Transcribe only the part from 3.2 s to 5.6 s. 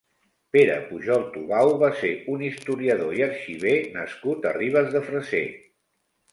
i arxiver nascut a Ribes de Freser.